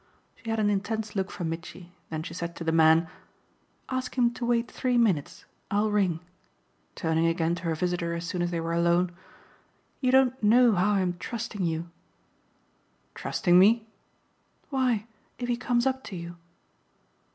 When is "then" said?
2.09-2.23